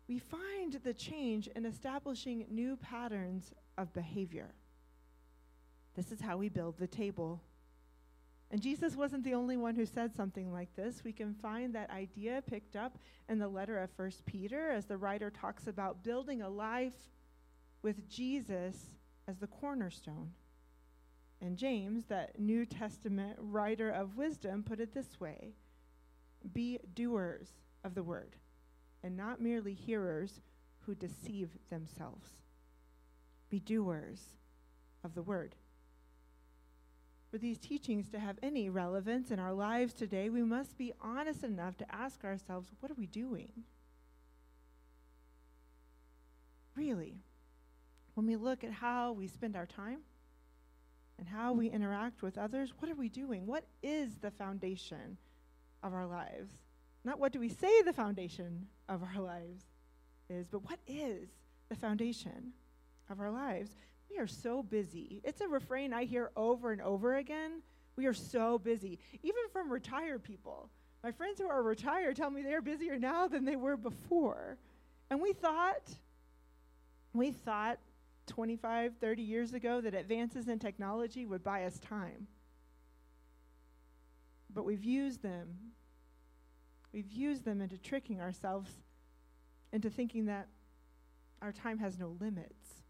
We 0.09 0.19
find 0.19 0.73
the 0.83 0.93
change 0.93 1.47
in 1.47 1.65
establishing 1.65 2.45
new 2.51 2.75
patterns 2.75 3.53
of 3.79 3.93
behavior. 3.93 4.53
This 5.95 6.11
is 6.11 6.21
how 6.21 6.39
we 6.39 6.49
build 6.49 6.77
the 6.77 6.89
table 6.89 7.41
and 8.53 8.61
Jesus 8.61 8.95
wasn't 8.95 9.25
the 9.25 9.33
only 9.33 9.57
one 9.57 9.75
who 9.75 9.87
said 9.87 10.15
something 10.15 10.53
like 10.53 10.77
this. 10.77 11.03
We 11.03 11.13
can 11.13 11.33
find 11.33 11.75
that 11.75 11.91
idea 11.91 12.43
picked 12.47 12.77
up 12.77 12.99
in 13.31 13.39
the 13.39 13.49
letter 13.49 13.79
of 13.79 13.89
1 13.97 14.13
Peter 14.27 14.71
as 14.71 14.85
the 14.85 14.99
writer 14.99 15.31
talks 15.31 15.69
about 15.69 16.05
building 16.05 16.43
a 16.43 16.51
life 16.51 17.09
with 17.81 18.07
Jesus 18.11 18.77
as 19.27 19.39
the 19.39 19.47
cornerstone. 19.47 20.33
And 21.41 21.57
James, 21.57 22.05
that 22.11 22.39
New 22.39 22.67
Testament 22.67 23.39
writer 23.41 23.89
of 23.89 24.19
wisdom, 24.19 24.63
put 24.63 24.81
it 24.81 24.93
this 24.93 25.19
way 25.19 25.55
Be 26.53 26.79
doers 26.95 27.49
of 27.85 27.95
the 27.95 28.03
word, 28.03 28.37
and 29.03 29.17
not 29.17 29.41
merely 29.41 29.73
hearers 29.73 30.43
who 30.81 30.95
deceive 30.95 31.49
themselves. 31.71 32.29
Be 33.49 33.61
doers 33.61 34.21
of 35.03 35.15
the 35.15 35.23
word. 35.23 35.55
For 37.33 37.39
these 37.39 37.57
teachings 37.57 38.11
to 38.11 38.19
have 38.19 38.39
any 38.43 38.69
relevance 38.69 39.31
in 39.31 39.39
our 39.39 39.55
lives 39.55 39.95
today, 39.95 40.29
we 40.29 40.43
must 40.43 40.77
be 40.77 40.93
honest 41.01 41.43
enough 41.43 41.79
to 41.79 41.95
ask 41.95 42.23
ourselves 42.25 42.69
what 42.79 42.93
are 42.93 42.97
we 42.99 43.07
doing? 43.07 43.49
Really, 46.77 47.23
when 48.13 48.27
we 48.27 48.37
look 48.37 48.65
at 48.65 48.71
how 48.71 49.13
we 49.13 49.29
spend 49.29 49.57
our 49.57 49.65
time 49.65 50.01
and 51.19 51.27
how 51.27 51.55
we 51.55 51.71
interact 51.71 52.21
with 52.21 52.37
others, 52.37 52.75
what 52.79 52.91
are 52.91 52.95
we 52.95 53.09
doing? 53.09 53.47
What 53.47 53.65
is 53.83 54.19
the 54.19 54.31
foundation 54.31 55.17
of 55.83 55.95
our 55.95 56.07
lives? 56.07 56.53
Not 57.03 57.19
what 57.19 57.33
do 57.33 57.41
we 57.41 57.49
say 57.49 57.81
the 57.81 57.95
foundation 57.95 58.67
of 58.91 59.03
our 59.03 59.23
lives 59.23 59.65
is, 60.29 60.49
but 60.49 60.65
what 60.69 60.81
is 60.87 61.31
the 61.71 61.77
foundation 61.77 62.53
of 63.09 63.21
our 63.21 63.31
lives? 63.31 63.75
We 64.13 64.19
are 64.19 64.27
so 64.27 64.63
busy. 64.63 65.21
It's 65.25 65.41
a 65.41 65.49
refrain 65.49 65.93
I 65.93 66.05
hear 66.05 66.31
over 66.37 66.73
and 66.73 66.83
over 66.83 67.17
again. 67.17 67.63
We 67.97 68.07
are 68.07 68.15
so 68.15 68.59
busy, 68.59 68.99
even 69.23 69.43
from 69.53 69.73
retired 69.73 70.23
people. 70.23 70.69
My 71.03 71.13
friends 71.13 71.41
who 71.41 71.49
are 71.49 71.63
retired 71.63 72.17
tell 72.17 72.31
me 72.31 72.43
they're 72.43 72.63
busier 72.63 72.99
now 72.99 73.27
than 73.27 73.45
they 73.45 73.57
were 73.57 73.77
before. 73.77 74.57
And 75.11 75.21
we 75.21 75.33
thought, 75.33 75.83
we 77.13 77.33
thought 77.33 77.79
25, 78.27 78.93
30 79.01 79.23
years 79.23 79.53
ago 79.53 79.81
that 79.81 79.95
advances 79.95 80.49
in 80.49 80.59
technology 80.59 81.27
would 81.27 81.43
buy 81.43 81.65
us 81.65 81.79
time. 81.79 82.27
But 84.55 84.65
we've 84.65 84.85
used 84.85 85.23
them. 85.23 85.49
We've 86.93 87.11
used 87.11 87.45
them 87.45 87.61
into 87.61 87.79
tricking 87.79 88.21
ourselves 88.21 88.71
into 89.73 89.89
thinking 89.89 90.27
that 90.27 90.49
our 91.41 91.53
time 91.53 91.79
has 91.79 91.99
no 91.99 92.17
limits. 92.21 92.82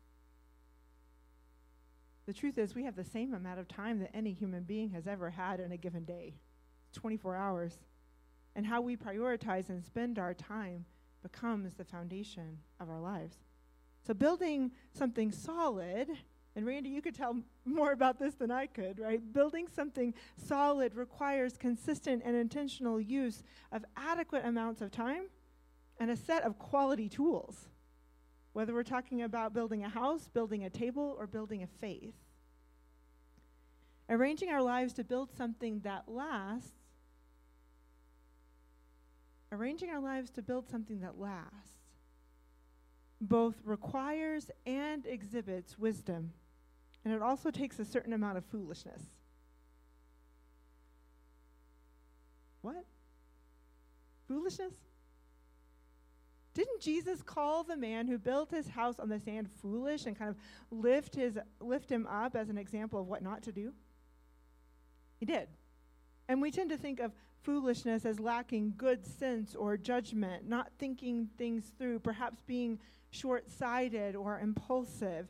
The 2.26 2.32
truth 2.32 2.56
is, 2.58 2.74
we 2.74 2.84
have 2.84 2.94
the 2.94 3.04
same 3.04 3.34
amount 3.34 3.58
of 3.58 3.68
time 3.68 3.98
that 3.98 4.14
any 4.14 4.32
human 4.32 4.62
being 4.62 4.90
has 4.90 5.06
ever 5.06 5.30
had 5.30 5.58
in 5.60 5.72
a 5.72 5.76
given 5.76 6.04
day 6.04 6.34
24 6.92 7.34
hours. 7.34 7.78
And 8.54 8.66
how 8.66 8.80
we 8.80 8.96
prioritize 8.96 9.70
and 9.70 9.82
spend 9.82 10.18
our 10.18 10.34
time 10.34 10.84
becomes 11.22 11.74
the 11.74 11.84
foundation 11.84 12.58
of 12.80 12.90
our 12.90 13.00
lives. 13.00 13.36
So, 14.06 14.14
building 14.14 14.72
something 14.92 15.32
solid, 15.32 16.08
and 16.54 16.66
Randy, 16.66 16.90
you 16.90 17.00
could 17.00 17.14
tell 17.14 17.38
more 17.64 17.92
about 17.92 18.18
this 18.18 18.34
than 18.34 18.50
I 18.50 18.66
could, 18.66 18.98
right? 18.98 19.20
Building 19.32 19.66
something 19.74 20.14
solid 20.36 20.94
requires 20.94 21.56
consistent 21.56 22.22
and 22.24 22.36
intentional 22.36 23.00
use 23.00 23.42
of 23.70 23.84
adequate 23.96 24.44
amounts 24.44 24.80
of 24.80 24.90
time 24.90 25.24
and 25.98 26.10
a 26.10 26.16
set 26.16 26.42
of 26.42 26.58
quality 26.58 27.08
tools 27.08 27.68
whether 28.52 28.74
we're 28.74 28.82
talking 28.82 29.22
about 29.22 29.54
building 29.54 29.84
a 29.84 29.88
house, 29.88 30.28
building 30.28 30.64
a 30.64 30.70
table, 30.70 31.16
or 31.18 31.26
building 31.26 31.62
a 31.62 31.66
faith. 31.66 32.14
Arranging 34.08 34.50
our 34.50 34.62
lives 34.62 34.92
to 34.94 35.04
build 35.04 35.30
something 35.34 35.80
that 35.80 36.04
lasts, 36.06 36.72
arranging 39.50 39.90
our 39.90 40.00
lives 40.00 40.30
to 40.30 40.42
build 40.42 40.68
something 40.68 41.00
that 41.00 41.18
lasts, 41.18 41.78
both 43.20 43.54
requires 43.64 44.50
and 44.66 45.06
exhibits 45.06 45.78
wisdom, 45.78 46.32
and 47.04 47.14
it 47.14 47.22
also 47.22 47.50
takes 47.50 47.78
a 47.78 47.84
certain 47.84 48.12
amount 48.12 48.36
of 48.36 48.44
foolishness. 48.44 49.02
What? 52.60 52.84
Foolishness? 54.28 54.74
Didn't 56.54 56.80
Jesus 56.80 57.22
call 57.22 57.64
the 57.64 57.76
man 57.76 58.06
who 58.06 58.18
built 58.18 58.50
his 58.50 58.68
house 58.68 58.98
on 58.98 59.08
the 59.08 59.18
sand 59.18 59.48
foolish 59.50 60.04
and 60.04 60.18
kind 60.18 60.30
of 60.30 60.36
lift, 60.70 61.14
his, 61.14 61.38
lift 61.60 61.90
him 61.90 62.06
up 62.06 62.36
as 62.36 62.50
an 62.50 62.58
example 62.58 63.00
of 63.00 63.06
what 63.06 63.22
not 63.22 63.42
to 63.44 63.52
do? 63.52 63.72
He 65.18 65.24
did. 65.24 65.48
And 66.28 66.42
we 66.42 66.50
tend 66.50 66.70
to 66.70 66.76
think 66.76 67.00
of 67.00 67.12
foolishness 67.42 68.04
as 68.04 68.20
lacking 68.20 68.74
good 68.76 69.04
sense 69.04 69.54
or 69.54 69.76
judgment, 69.76 70.48
not 70.48 70.70
thinking 70.78 71.28
things 71.38 71.72
through, 71.78 72.00
perhaps 72.00 72.40
being 72.46 72.78
short 73.10 73.50
sighted 73.50 74.14
or 74.14 74.38
impulsive. 74.38 75.28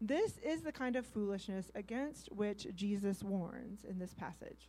This 0.00 0.38
is 0.38 0.62
the 0.62 0.72
kind 0.72 0.96
of 0.96 1.06
foolishness 1.06 1.70
against 1.74 2.32
which 2.32 2.66
Jesus 2.74 3.22
warns 3.22 3.84
in 3.84 3.98
this 3.98 4.14
passage. 4.14 4.68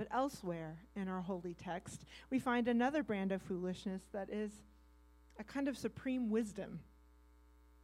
But 0.00 0.08
elsewhere 0.12 0.78
in 0.96 1.08
our 1.08 1.20
holy 1.20 1.52
text, 1.52 2.06
we 2.30 2.38
find 2.38 2.66
another 2.66 3.02
brand 3.02 3.32
of 3.32 3.42
foolishness 3.42 4.00
that 4.14 4.30
is 4.30 4.50
a 5.38 5.44
kind 5.44 5.68
of 5.68 5.76
supreme 5.76 6.30
wisdom. 6.30 6.80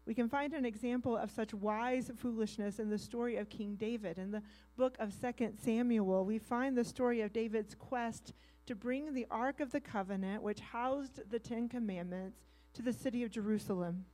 We 0.06 0.14
can 0.14 0.26
find 0.26 0.54
an 0.54 0.64
example 0.64 1.14
of 1.14 1.30
such 1.30 1.52
wise 1.52 2.10
foolishness 2.16 2.78
in 2.78 2.88
the 2.88 2.96
story 2.96 3.36
of 3.36 3.50
King 3.50 3.74
David. 3.74 4.16
In 4.16 4.30
the 4.30 4.42
book 4.78 4.96
of 4.98 5.12
2 5.20 5.56
Samuel, 5.62 6.24
we 6.24 6.38
find 6.38 6.74
the 6.74 6.84
story 6.84 7.20
of 7.20 7.34
David's 7.34 7.74
quest 7.74 8.32
to 8.64 8.74
bring 8.74 9.12
the 9.12 9.26
Ark 9.30 9.60
of 9.60 9.70
the 9.70 9.80
Covenant, 9.80 10.42
which 10.42 10.60
housed 10.60 11.28
the 11.28 11.38
Ten 11.38 11.68
Commandments, 11.68 12.46
to 12.72 12.80
the 12.80 12.94
city 12.94 13.24
of 13.24 13.30
Jerusalem. 13.30 14.06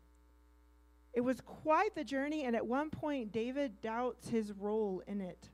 It 1.12 1.21
was 1.21 1.40
quite 1.40 1.94
the 1.94 2.02
journey, 2.02 2.42
and 2.47 2.56
at 2.56 2.66
one 2.66 2.90
point, 2.90 3.30
David 3.30 3.80
doubts 3.80 4.28
his 4.28 4.50
role 4.50 5.04
in 5.06 5.21
it. 5.21 5.50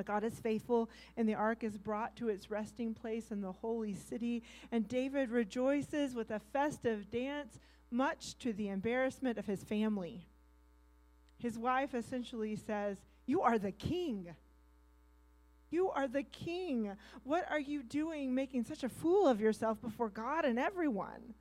But 0.00 0.06
God 0.06 0.24
is 0.24 0.40
faithful, 0.40 0.88
and 1.18 1.28
the 1.28 1.34
ark 1.34 1.62
is 1.62 1.76
brought 1.76 2.16
to 2.16 2.30
its 2.30 2.50
resting 2.50 2.94
place 2.94 3.30
in 3.30 3.42
the 3.42 3.52
holy 3.52 3.92
city. 3.92 4.42
And 4.72 4.88
David 4.88 5.28
rejoices 5.28 6.14
with 6.14 6.30
a 6.30 6.40
festive 6.54 7.10
dance, 7.10 7.58
much 7.90 8.38
to 8.38 8.54
the 8.54 8.70
embarrassment 8.70 9.36
of 9.36 9.44
his 9.44 9.62
family. 9.62 10.26
His 11.36 11.58
wife 11.58 11.94
essentially 11.94 12.56
says, 12.56 12.96
You 13.26 13.42
are 13.42 13.58
the 13.58 13.72
king. 13.72 14.28
You 15.70 15.90
are 15.90 16.08
the 16.08 16.22
king. 16.22 16.96
What 17.22 17.44
are 17.50 17.60
you 17.60 17.82
doing 17.82 18.34
making 18.34 18.64
such 18.64 18.82
a 18.82 18.88
fool 18.88 19.28
of 19.28 19.38
yourself 19.38 19.82
before 19.82 20.08
God 20.08 20.46
and 20.46 20.58
everyone? 20.58 21.34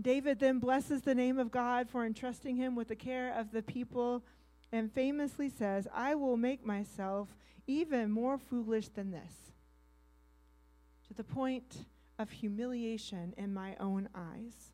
David 0.00 0.38
then 0.38 0.60
blesses 0.60 1.02
the 1.02 1.14
name 1.14 1.38
of 1.38 1.50
God 1.50 1.90
for 1.90 2.06
entrusting 2.06 2.56
him 2.56 2.74
with 2.74 2.88
the 2.88 2.96
care 2.96 3.38
of 3.38 3.52
the 3.52 3.62
people 3.62 4.24
and 4.72 4.90
famously 4.90 5.48
says, 5.50 5.86
I 5.94 6.14
will 6.14 6.36
make 6.36 6.64
myself 6.64 7.28
even 7.66 8.10
more 8.10 8.38
foolish 8.38 8.88
than 8.88 9.10
this, 9.10 9.52
to 11.06 11.14
the 11.14 11.24
point 11.24 11.84
of 12.18 12.30
humiliation 12.30 13.34
in 13.36 13.52
my 13.52 13.76
own 13.78 14.08
eyes. 14.14 14.72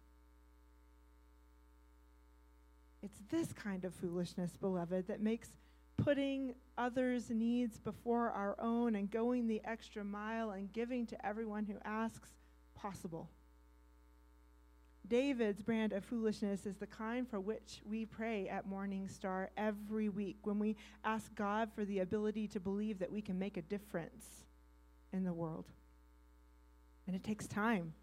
It's 3.02 3.20
this 3.30 3.52
kind 3.52 3.84
of 3.84 3.94
foolishness, 3.94 4.56
beloved, 4.56 5.08
that 5.08 5.20
makes 5.20 5.50
putting 5.96 6.54
others' 6.76 7.30
needs 7.30 7.78
before 7.78 8.30
our 8.30 8.56
own 8.60 8.94
and 8.94 9.10
going 9.10 9.46
the 9.46 9.60
extra 9.64 10.04
mile 10.04 10.50
and 10.50 10.72
giving 10.72 11.06
to 11.06 11.26
everyone 11.26 11.66
who 11.66 11.76
asks 11.84 12.30
possible. 12.74 13.28
David's 15.08 15.62
brand 15.62 15.92
of 15.92 16.04
foolishness 16.04 16.66
is 16.66 16.76
the 16.76 16.86
kind 16.86 17.28
for 17.28 17.40
which 17.40 17.80
we 17.88 18.04
pray 18.04 18.48
at 18.48 18.66
Morning 18.66 19.08
Star 19.08 19.50
every 19.56 20.08
week 20.08 20.36
when 20.42 20.58
we 20.58 20.76
ask 21.04 21.34
God 21.34 21.70
for 21.74 21.84
the 21.84 22.00
ability 22.00 22.46
to 22.48 22.60
believe 22.60 22.98
that 22.98 23.10
we 23.10 23.22
can 23.22 23.38
make 23.38 23.56
a 23.56 23.62
difference 23.62 24.44
in 25.12 25.24
the 25.24 25.32
world. 25.32 25.66
And 27.06 27.16
it 27.16 27.24
takes 27.24 27.46
time. 27.46 27.94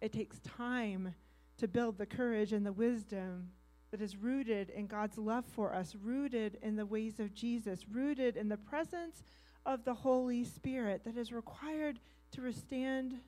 It 0.00 0.12
takes 0.12 0.38
time 0.40 1.14
to 1.58 1.68
build 1.68 1.98
the 1.98 2.06
courage 2.06 2.52
and 2.52 2.64
the 2.64 2.72
wisdom 2.72 3.50
that 3.90 4.00
is 4.00 4.16
rooted 4.16 4.70
in 4.70 4.86
God's 4.86 5.18
love 5.18 5.44
for 5.44 5.72
us, 5.74 5.94
rooted 6.02 6.58
in 6.62 6.76
the 6.76 6.86
ways 6.86 7.20
of 7.20 7.34
Jesus, 7.34 7.86
rooted 7.88 8.36
in 8.36 8.48
the 8.48 8.56
presence 8.56 9.22
of 9.66 9.84
the 9.84 9.94
Holy 9.94 10.44
Spirit 10.44 11.04
that 11.04 11.16
is 11.16 11.32
required 11.32 12.00
to 12.32 12.42
withstand, 12.42 13.20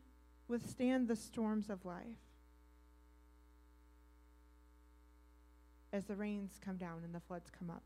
withstand 0.48 1.06
the 1.06 1.16
storms 1.16 1.70
of 1.70 1.84
life. 1.84 2.25
As 5.96 6.04
the 6.04 6.14
rains 6.14 6.60
come 6.62 6.76
down 6.76 7.04
and 7.04 7.14
the 7.14 7.20
floods 7.20 7.50
come 7.58 7.70
up. 7.70 7.82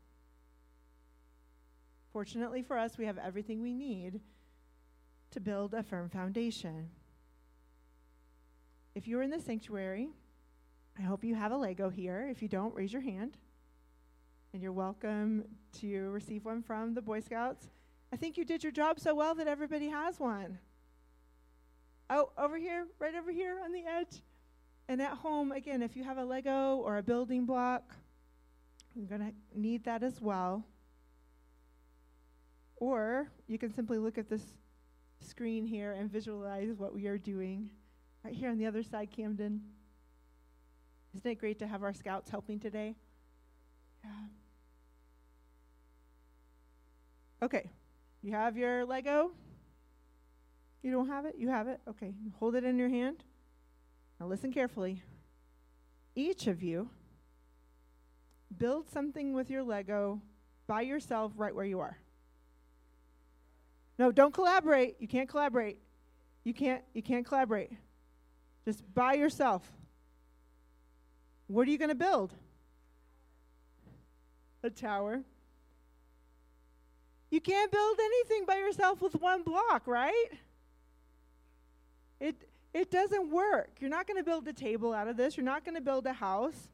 Fortunately 2.11 2.61
for 2.61 2.77
us, 2.77 2.97
we 2.97 3.05
have 3.05 3.17
everything 3.17 3.61
we 3.61 3.73
need 3.73 4.19
to 5.31 5.39
build 5.39 5.73
a 5.73 5.81
firm 5.81 6.09
foundation. 6.09 6.89
If 8.95 9.07
you're 9.07 9.21
in 9.21 9.29
the 9.29 9.39
sanctuary, 9.39 10.09
I 10.99 11.03
hope 11.03 11.23
you 11.23 11.35
have 11.35 11.53
a 11.53 11.57
Lego 11.57 11.89
here. 11.89 12.27
If 12.29 12.41
you 12.41 12.49
don't, 12.49 12.75
raise 12.75 12.91
your 12.91 13.01
hand. 13.01 13.37
And 14.51 14.61
you're 14.61 14.73
welcome 14.73 15.45
to 15.79 16.09
receive 16.09 16.43
one 16.43 16.61
from 16.61 16.93
the 16.93 17.01
Boy 17.01 17.21
Scouts. 17.21 17.69
I 18.11 18.17
think 18.17 18.35
you 18.35 18.43
did 18.43 18.61
your 18.61 18.73
job 18.73 18.99
so 18.99 19.15
well 19.15 19.35
that 19.35 19.47
everybody 19.47 19.87
has 19.87 20.19
one. 20.19 20.59
Oh, 22.09 22.31
over 22.37 22.57
here, 22.57 22.87
right 22.99 23.15
over 23.15 23.31
here 23.31 23.61
on 23.63 23.71
the 23.71 23.85
edge. 23.85 24.21
And 24.91 25.01
at 25.01 25.13
home, 25.13 25.53
again, 25.53 25.81
if 25.81 25.95
you 25.95 26.03
have 26.03 26.17
a 26.17 26.25
Lego 26.25 26.75
or 26.75 26.97
a 26.97 27.01
building 27.01 27.45
block, 27.45 27.95
you're 28.93 29.07
going 29.07 29.21
to 29.21 29.31
need 29.57 29.85
that 29.85 30.03
as 30.03 30.19
well. 30.19 30.65
Or 32.75 33.31
you 33.47 33.57
can 33.57 33.73
simply 33.73 33.99
look 33.99 34.17
at 34.17 34.29
this 34.29 34.41
screen 35.21 35.65
here 35.65 35.93
and 35.93 36.11
visualize 36.11 36.73
what 36.75 36.93
we 36.93 37.07
are 37.07 37.17
doing. 37.17 37.69
Right 38.25 38.33
here 38.33 38.49
on 38.49 38.57
the 38.57 38.65
other 38.65 38.83
side, 38.83 39.07
Camden. 39.15 39.61
Isn't 41.15 41.31
it 41.31 41.35
great 41.35 41.57
to 41.59 41.67
have 41.67 41.83
our 41.83 41.93
scouts 41.93 42.29
helping 42.29 42.59
today? 42.59 42.97
Yeah. 44.03 44.11
Okay. 47.43 47.69
You 48.21 48.33
have 48.33 48.57
your 48.57 48.83
Lego? 48.83 49.31
You 50.83 50.91
don't 50.91 51.07
have 51.07 51.23
it? 51.23 51.35
You 51.37 51.47
have 51.47 51.69
it? 51.69 51.79
Okay. 51.87 52.13
Hold 52.39 52.55
it 52.55 52.65
in 52.65 52.77
your 52.77 52.89
hand. 52.89 53.23
Now 54.21 54.27
listen 54.27 54.53
carefully. 54.53 55.01
Each 56.13 56.45
of 56.45 56.61
you 56.61 56.91
build 58.55 58.87
something 58.87 59.33
with 59.33 59.49
your 59.49 59.63
Lego 59.63 60.21
by 60.67 60.81
yourself 60.81 61.31
right 61.35 61.55
where 61.55 61.65
you 61.65 61.79
are. 61.79 61.97
No, 63.97 64.11
don't 64.11 64.31
collaborate. 64.31 64.97
You 64.99 65.07
can't 65.07 65.27
collaborate. 65.27 65.79
You 66.43 66.53
can't 66.53 66.83
you 66.93 67.01
can't 67.01 67.25
collaborate. 67.25 67.71
Just 68.63 68.83
by 68.93 69.13
yourself. 69.13 69.63
What 71.47 71.67
are 71.67 71.71
you 71.71 71.79
going 71.79 71.89
to 71.89 71.95
build? 71.95 72.31
A 74.61 74.69
tower. 74.69 75.21
You 77.31 77.41
can't 77.41 77.71
build 77.71 77.97
anything 77.99 78.45
by 78.45 78.57
yourself 78.57 79.01
with 79.01 79.15
one 79.15 79.41
block, 79.41 79.87
right? 79.87 80.29
It 82.19 82.35
it 82.73 82.89
doesn't 82.89 83.29
work. 83.31 83.71
You're 83.79 83.89
not 83.89 84.07
going 84.07 84.17
to 84.17 84.23
build 84.23 84.47
a 84.47 84.53
table 84.53 84.93
out 84.93 85.07
of 85.07 85.17
this. 85.17 85.35
You're 85.35 85.45
not 85.45 85.65
going 85.65 85.75
to 85.75 85.81
build 85.81 86.05
a 86.05 86.13
house. 86.13 86.69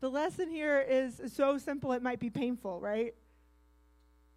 The 0.00 0.08
lesson 0.10 0.50
here 0.50 0.80
is 0.80 1.20
so 1.34 1.58
simple 1.58 1.92
it 1.92 2.02
might 2.02 2.20
be 2.20 2.30
painful, 2.30 2.80
right? 2.80 3.14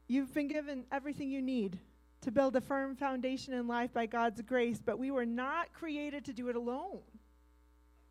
You've 0.07 0.33
been 0.33 0.47
given 0.47 0.85
everything 0.91 1.29
you 1.29 1.41
need 1.41 1.77
to 2.21 2.31
build 2.31 2.55
a 2.55 2.61
firm 2.61 2.95
foundation 2.95 3.53
in 3.53 3.67
life 3.67 3.93
by 3.93 4.05
God's 4.05 4.41
grace, 4.41 4.81
but 4.83 4.97
we 4.97 5.11
were 5.11 5.25
not 5.25 5.73
created 5.73 6.25
to 6.25 6.33
do 6.33 6.49
it 6.49 6.55
alone. 6.55 7.01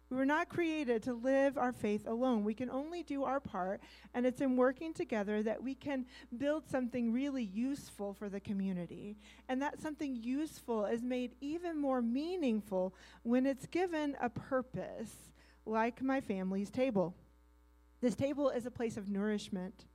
We 0.09 0.17
were 0.17 0.27
not 0.27 0.49
created 0.49 1.03
to 1.05 1.15
live 1.15 1.59
our 1.59 1.73
faith 1.73 2.07
alone. 2.07 2.45
We 2.45 2.55
can 2.55 2.71
only 2.71 3.03
do 3.03 3.25
our 3.25 3.41
part, 3.41 3.81
and 4.15 4.25
it's 4.25 4.41
in 4.41 4.57
working 4.57 4.95
together 4.95 5.43
that 5.43 5.63
we 5.63 5.75
can 5.75 6.07
build 6.39 6.69
something 6.69 7.13
really 7.13 7.43
useful 7.43 8.15
for 8.15 8.29
the 8.29 8.39
community. 8.39 9.17
And 9.49 9.61
that 9.63 9.81
something 9.81 10.15
useful 10.15 10.85
is 10.85 11.03
made 11.03 11.35
even 11.41 11.81
more 11.81 12.03
meaningful 12.03 12.95
when 13.25 13.47
it's 13.47 13.67
given 13.67 14.17
a 14.21 14.31
purpose, 14.31 15.33
like 15.65 16.01
my 16.01 16.21
family's 16.21 16.71
table. 16.71 17.15
This 18.01 18.15
table 18.15 18.51
is 18.51 18.67
a 18.67 18.71
place 18.71 18.97
of 18.97 19.09
nourishment 19.09 19.87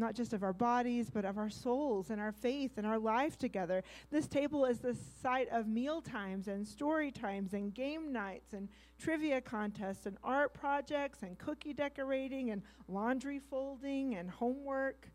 not 0.00 0.14
just 0.14 0.32
of 0.32 0.42
our 0.42 0.52
bodies, 0.52 1.10
but 1.10 1.24
of 1.24 1.38
our 1.38 1.50
souls 1.50 2.10
and 2.10 2.20
our 2.20 2.32
faith 2.32 2.72
and 2.76 2.86
our 2.86 2.98
life 2.98 3.38
together. 3.38 3.84
This 4.10 4.26
table 4.26 4.64
is 4.64 4.80
the 4.80 4.96
site 5.22 5.48
of 5.50 5.68
meal 5.68 6.00
times 6.00 6.48
and 6.48 6.66
story 6.66 7.12
times 7.12 7.52
and 7.52 7.72
game 7.72 8.12
nights 8.12 8.52
and 8.52 8.68
trivia 8.98 9.40
contests 9.40 10.06
and 10.06 10.16
art 10.24 10.54
projects 10.54 11.22
and 11.22 11.38
cookie 11.38 11.74
decorating 11.74 12.50
and 12.50 12.62
laundry 12.88 13.38
folding 13.38 14.16
and 14.16 14.30
homework 14.30 15.08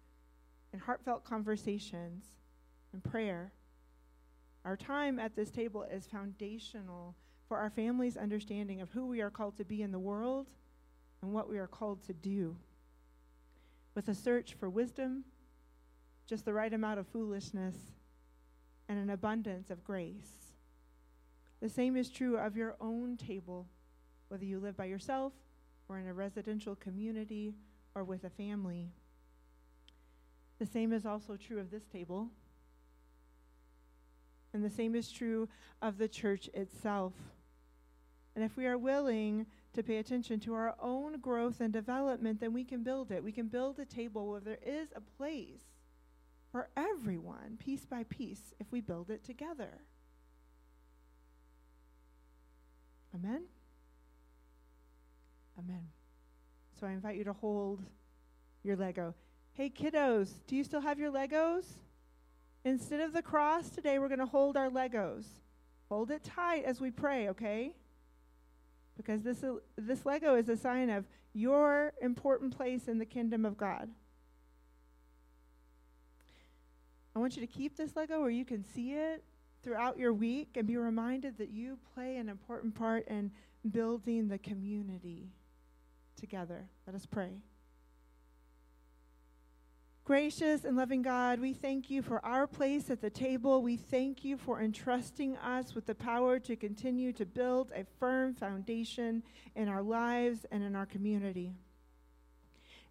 and 0.72 0.82
heartfelt 0.82 1.26
conversations 1.26 2.26
and 2.94 3.04
prayer. 3.04 3.52
Our 4.64 4.78
time 4.78 5.20
at 5.20 5.36
this 5.36 5.52
table 5.52 5.84
is 5.84 6.06
foundational 6.06 7.16
for 7.48 7.58
our 7.58 7.70
family's 7.70 8.18
understanding 8.18 8.82
of 8.82 8.90
who 8.92 9.06
we 9.06 9.22
are 9.22 9.30
called 9.30 9.58
to 9.58 9.66
be 9.66 9.82
in 9.82 9.92
the 9.92 10.00
world 10.00 10.48
and 11.22 11.34
what 11.34 11.50
we 11.50 11.58
are 11.58 11.68
called 11.68 12.04
to 12.04 12.14
do 12.14 12.56
with 13.96 14.10
a 14.10 14.14
search 14.14 14.54
for 14.54 14.70
wisdom, 14.70 15.24
just 16.28 16.46
the 16.46 16.54
right 16.54 16.74
amount 16.74 17.00
of 17.00 17.08
foolishness, 17.08 17.76
and 18.88 19.00
an 19.00 19.10
abundance 19.10 19.70
of 19.70 19.84
grace. 19.84 20.54
The 21.62 21.70
same 21.70 21.96
is 21.96 22.10
true 22.10 22.38
of 22.38 22.56
your 22.58 22.76
own 22.80 23.18
table, 23.18 23.68
whether 24.28 24.46
you 24.46 24.60
live 24.60 24.78
by 24.78 24.86
yourself 24.86 25.34
or 25.88 25.98
in 25.98 26.08
a 26.08 26.14
residential 26.14 26.76
community 26.76 27.56
or 27.96 28.04
with 28.04 28.26
a 28.26 28.30
family. 28.30 28.92
The 30.60 30.66
same 30.66 30.94
is 30.94 31.06
also 31.06 31.38
true 31.38 31.60
of 31.60 31.72
this 31.72 31.86
table. 31.86 32.28
And 34.54 34.64
the 34.64 34.70
same 34.70 34.96
is 34.96 35.12
true 35.12 35.50
of 35.82 35.98
the 35.98 36.08
church 36.08 36.50
itself. 36.54 37.14
And 38.36 38.44
if 38.44 38.56
we 38.58 38.66
are 38.68 38.78
willing 38.78 39.46
to 39.76 39.84
pay 39.84 39.98
attention 39.98 40.40
to 40.42 40.54
our 40.54 40.76
own 40.82 41.20
growth 41.20 41.62
and 41.62 41.72
development, 41.72 42.40
then 42.40 42.54
we 42.54 42.64
can 42.64 42.84
build 42.84 43.12
it. 43.12 43.24
We 43.24 43.32
can 43.32 43.48
build 43.48 43.80
a 43.80 43.86
table 43.86 44.28
where 44.28 44.40
there 44.40 44.60
is 44.66 44.90
a 44.96 45.02
place 45.02 45.62
for 46.52 46.70
everyone, 46.76 47.58
piece 47.60 47.86
by 47.86 48.04
piece, 48.04 48.54
if 48.60 48.72
we 48.72 48.82
build 48.82 49.10
it 49.10 49.24
together. 49.24 49.82
Amen? 53.14 53.44
Amen. 55.60 55.88
So 56.80 56.88
I 56.88 56.92
invite 56.92 57.18
you 57.18 57.24
to 57.26 57.34
hold 57.34 57.82
your 58.64 58.76
Lego. 58.76 59.14
Hey, 59.54 59.70
kiddos, 59.70 60.30
do 60.48 60.56
you 60.56 60.64
still 60.64 60.82
have 60.82 61.00
your 61.00 61.12
Legos? 61.12 61.66
Instead 62.66 63.00
of 63.00 63.14
the 63.14 63.22
cross 63.22 63.70
today, 63.70 64.00
we're 64.00 64.10
going 64.10 64.20
to 64.20 64.26
hold 64.26 64.58
our 64.58 64.70
Legos. 64.70 65.26
Hold 65.90 66.12
it 66.12 66.24
tight 66.24 66.66
as 66.66 66.82
we 66.82 66.92
pray, 66.92 67.30
okay? 67.30 67.74
Because 68.98 69.22
this, 69.22 69.44
this 69.78 70.06
Lego 70.06 70.36
is 70.36 70.50
a 70.50 70.58
sign 70.58 70.90
of 70.90 71.06
your 71.34 71.94
important 72.02 72.56
place 72.56 72.88
in 72.88 72.98
the 72.98 73.06
kingdom 73.06 73.46
of 73.46 73.58
God. 73.58 73.90
I 77.16 77.20
want 77.20 77.36
you 77.36 77.42
to 77.42 77.52
keep 77.52 77.78
this 77.78 77.96
Lego 77.96 78.20
where 78.20 78.30
you 78.30 78.46
can 78.46 78.64
see 78.64 78.94
it 78.94 79.24
throughout 79.64 79.98
your 79.98 80.14
week 80.14 80.50
and 80.56 80.68
be 80.68 80.78
reminded 80.78 81.38
that 81.38 81.50
you 81.50 81.78
play 81.94 82.18
an 82.18 82.30
important 82.30 82.76
part 82.76 83.08
in 83.08 83.32
building 83.72 84.28
the 84.28 84.38
community 84.38 85.30
together. 86.16 86.68
Let 86.86 86.96
us 86.96 87.06
pray. 87.06 87.42
Gracious 90.06 90.66
and 90.66 90.78
loving 90.78 91.02
God, 91.02 91.40
we 91.40 91.52
thank 91.52 91.90
you 91.90 92.04
for 92.04 92.24
our 92.24 92.46
place 92.46 92.92
at 92.92 93.02
the 93.02 93.10
table. 93.10 93.64
We 93.64 93.76
thank 93.76 94.24
you 94.24 94.38
for 94.38 94.62
entrusting 94.62 95.36
us 95.38 95.74
with 95.74 95.88
the 95.88 95.96
power 95.96 96.38
to 96.38 96.56
continue 96.56 97.12
to 97.14 97.26
build 97.26 97.72
a 97.74 97.88
firm 98.00 98.36
foundation 98.36 99.24
in 99.56 99.68
our 99.68 99.82
lives 99.82 100.46
and 100.52 100.62
in 100.62 100.76
our 100.76 100.86
community. 100.86 101.56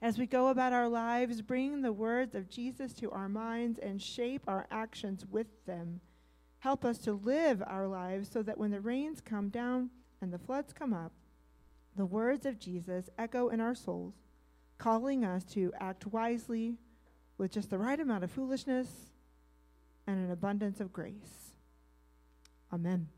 As 0.03 0.18
we 0.18 0.27
go 0.27 0.48
about 0.48 0.72
our 0.72 0.88
lives, 0.88 1.40
bring 1.40 1.83
the 1.83 1.92
words 1.92 2.35
of 2.35 2.50
Jesus 2.50 2.92
to 2.94 3.12
our 3.12 3.29
minds 3.29 3.79
and 3.79 4.03
shape 4.03 4.42
our 4.48 4.66
actions 4.72 5.24
with 5.24 5.64
them. 5.66 6.00
Help 6.59 6.85
us 6.85 6.98
to 6.98 7.12
live 7.12 7.62
our 7.64 7.87
lives 7.87 8.29
so 8.29 8.42
that 8.42 8.59
when 8.59 8.72
the 8.72 8.81
rains 8.81 9.20
come 9.20 9.50
down 9.50 9.90
and 10.20 10.33
the 10.33 10.38
floods 10.40 10.72
come 10.72 10.92
up, 10.92 11.12
the 11.94 12.07
words 12.07 12.44
of 12.44 12.59
Jesus 12.59 13.09
echo 13.16 13.50
in 13.50 13.61
our 13.61 13.77
souls, 13.77 14.14
calling 14.79 15.24
us 15.24 15.44
to 15.44 15.72
act 15.79 16.09
wisely 16.09 16.77
with 17.38 17.53
just 17.53 17.70
the 17.70 17.79
right 17.79 17.99
amount 17.99 18.25
of 18.25 18.31
foolishness 18.31 18.88
and 20.07 20.25
an 20.25 20.31
abundance 20.31 20.81
of 20.81 20.92
grace. 20.92 21.53
Amen. 22.73 23.09